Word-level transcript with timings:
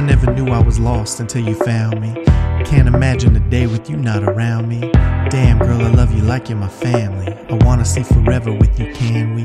I 0.00 0.02
never 0.02 0.32
knew 0.32 0.46
I 0.46 0.62
was 0.62 0.80
lost 0.80 1.20
until 1.20 1.46
you 1.46 1.54
found 1.56 2.00
me. 2.00 2.24
Can't 2.64 2.88
imagine 2.88 3.36
a 3.36 3.50
day 3.50 3.66
with 3.66 3.90
you 3.90 3.98
not 3.98 4.22
around 4.22 4.66
me. 4.66 4.80
Damn, 5.28 5.58
girl, 5.58 5.78
I 5.78 5.90
love 5.90 6.14
you 6.14 6.22
like 6.22 6.48
you're 6.48 6.56
my 6.56 6.70
family. 6.70 7.34
I 7.50 7.66
wanna 7.66 7.84
see 7.84 8.02
forever 8.02 8.50
with 8.50 8.80
you, 8.80 8.94
can 8.94 9.34
we? 9.34 9.42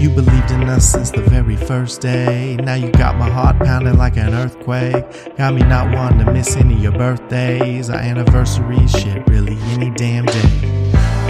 You 0.00 0.08
believed 0.08 0.52
in 0.52 0.62
us 0.70 0.90
since 0.90 1.10
the 1.10 1.20
very 1.20 1.54
first 1.54 2.00
day. 2.00 2.56
Now 2.56 2.76
you 2.76 2.90
got 2.92 3.18
my 3.18 3.28
heart 3.28 3.58
pounding 3.58 3.98
like 3.98 4.16
an 4.16 4.32
earthquake. 4.32 5.04
Got 5.36 5.52
me 5.52 5.60
not 5.64 5.94
wanting 5.94 6.24
to 6.24 6.32
miss 6.32 6.56
any 6.56 6.76
of 6.76 6.80
your 6.80 6.92
birthdays, 6.92 7.90
our 7.90 7.98
anniversaries, 7.98 8.92
shit, 8.92 9.28
really 9.28 9.58
any 9.68 9.90
damn 9.90 10.24
day. 10.24 10.79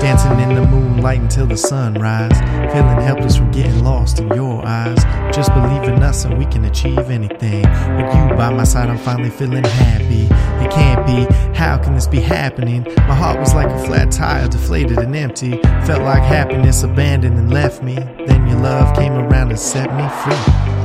Dancing 0.01 0.41
in 0.41 0.55
the 0.55 0.67
moonlight 0.67 1.21
until 1.21 1.47
the 1.47 1.57
sunrise. 1.57 2.39
Feeling 2.73 3.01
helpless 3.01 3.37
from 3.37 3.51
getting 3.51 3.85
lost 3.85 4.19
in 4.19 4.29
your 4.29 4.67
eyes. 4.67 5.05
Just 5.35 5.53
believe 5.53 5.83
in 5.85 6.03
us 6.03 6.25
and 6.25 6.39
we 6.39 6.47
can 6.47 6.65
achieve 6.65 7.11
anything. 7.11 7.63
With 7.63 8.15
you 8.15 8.37
by 8.37 8.51
my 8.51 8.65
side, 8.65 8.89
I'm 8.89 8.99
finally 8.99 9.31
feeling 9.31 9.63
happy. 9.63 10.27
It 10.65 10.71
can't 10.71 11.07
be, 11.07 11.27
how 11.55 11.77
can 11.77 11.95
this 11.95 12.07
be 12.07 12.21
happening? 12.21 12.85
My 12.97 13.15
heart 13.15 13.39
was 13.39 13.55
like 13.55 13.69
a 13.69 13.79
flat 13.85 14.11
tire, 14.11 14.49
deflated 14.49 14.99
and 14.99 15.15
empty. 15.15 15.61
Felt 15.85 16.03
like 16.03 16.23
happiness 16.23 16.83
abandoned 16.83 17.39
and 17.39 17.53
left 17.53 17.83
me. 17.83 17.95
Then 17.95 18.48
your 18.48 18.59
love 18.59 18.97
came 18.97 19.12
around 19.12 19.51
and 19.51 19.59
set 19.59 19.95
me 19.95 20.09
free. 20.25 20.80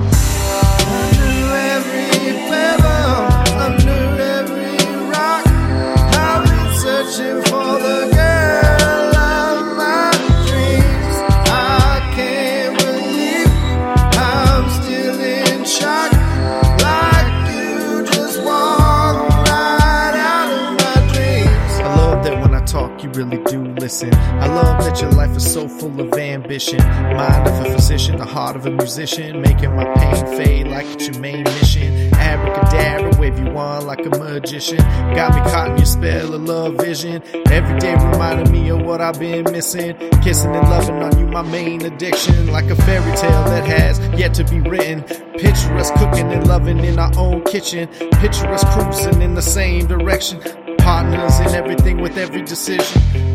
Listen. 23.85 24.11
I 24.41 24.47
love 24.47 24.83
that 24.83 24.99
your 24.99 25.11
life 25.11 25.37
is 25.37 25.45
so 25.53 25.67
full 25.67 26.01
of 26.01 26.11
ambition. 26.13 26.79
Mind 26.79 27.47
of 27.47 27.67
a 27.67 27.75
physician, 27.75 28.17
the 28.17 28.25
heart 28.25 28.55
of 28.55 28.65
a 28.65 28.71
musician, 28.71 29.41
making 29.41 29.75
my 29.75 29.85
pain 29.93 30.25
fade 30.35 30.67
like 30.69 30.87
it's 30.87 31.05
your 31.07 31.19
main 31.19 31.43
mission. 31.43 32.11
Abracadabra, 32.15 33.15
wave 33.19 33.37
you 33.37 33.45
on 33.55 33.85
like 33.85 34.03
a 34.03 34.09
magician. 34.09 34.77
Got 35.13 35.35
me 35.35 35.41
caught 35.51 35.69
in 35.69 35.77
your 35.77 35.85
spell 35.85 36.33
of 36.33 36.41
love 36.41 36.77
vision. 36.77 37.21
Every 37.51 37.77
day 37.77 37.93
reminding 37.93 38.51
me 38.51 38.69
of 38.69 38.81
what 38.81 39.01
I've 39.01 39.19
been 39.19 39.43
missing. 39.51 39.95
Kissing 40.23 40.55
and 40.55 40.67
loving 40.67 41.03
on 41.03 41.19
you, 41.19 41.27
my 41.27 41.43
main 41.43 41.85
addiction. 41.85 42.47
Like 42.47 42.65
a 42.71 42.75
fairy 42.75 43.15
tale 43.17 43.43
that 43.53 43.67
has 43.67 43.99
yet 44.19 44.33
to 44.33 44.43
be 44.45 44.61
written. 44.61 45.03
Picture 45.37 45.77
us 45.77 45.91
cooking 45.91 46.31
and 46.33 46.47
loving 46.47 46.79
in 46.79 46.97
our 46.97 47.15
own 47.19 47.43
kitchen. 47.43 47.87
Picture 48.23 48.47
us 48.47 48.63
cruising 48.73 49.21
in 49.21 49.35
the 49.35 49.43
same 49.43 49.85
direction. 49.85 50.41
Partners 50.79 51.39
in 51.39 51.49
everything 51.53 52.01
with 52.01 52.17
every 52.17 52.41
decision. 52.41 53.25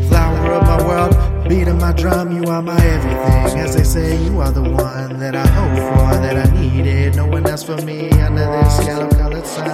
Flower 0.41 0.55
of 0.55 0.63
my 0.63 0.87
world, 0.87 1.47
beat 1.47 1.67
of 1.67 1.79
my 1.79 1.91
drum, 1.91 2.31
you 2.31 2.49
are 2.49 2.61
my 2.63 2.75
everything. 2.83 3.59
As 3.59 3.75
they 3.75 3.83
say, 3.83 4.17
you 4.23 4.39
are 4.39 4.51
the 4.51 4.61
one 4.63 5.19
that 5.19 5.35
I 5.35 5.45
hope 5.45 5.77
for, 5.77 6.19
that 6.19 6.35
I 6.35 6.49
needed. 6.59 7.15
No 7.15 7.27
one 7.27 7.45
else 7.45 7.63
for 7.63 7.77
me 7.77 8.09
under 8.09 8.45
this 8.45 8.85
yellow 8.85 9.09
colored 9.11 9.45
sun. 9.45 9.69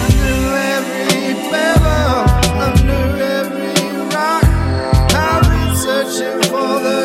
Under 0.00 0.56
every 0.72 1.34
pebble, 1.50 2.30
under 2.66 3.22
every 3.22 3.74
rock, 4.14 4.44
I've 5.14 5.42
been 5.42 5.76
searching 5.76 6.40
for 6.50 6.80
the 6.80 7.01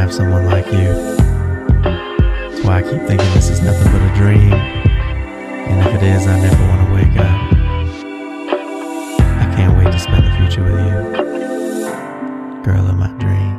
have 0.00 0.14
someone 0.14 0.46
like 0.46 0.64
you. 0.72 0.94
That's 2.48 2.64
why 2.64 2.78
I 2.78 2.82
keep 2.82 3.02
thinking 3.02 3.34
this 3.34 3.50
is 3.50 3.60
nothing 3.60 3.92
but 3.92 4.00
a 4.00 4.14
dream. 4.14 4.50
And 4.50 5.86
if 5.86 5.94
it 5.94 6.02
is, 6.02 6.26
I 6.26 6.40
never 6.40 6.62
want 6.68 6.86
to 6.86 6.94
wake 6.94 7.18
up. 7.18 7.40
I 9.20 9.54
can't 9.54 9.76
wait 9.76 9.92
to 9.92 9.98
spend 9.98 10.24
the 10.24 10.30
future 10.38 10.64
with 10.64 10.78
you. 10.80 12.62
Girl 12.64 12.86
of 12.88 12.96
my 12.96 13.08
dreams. 13.18 13.49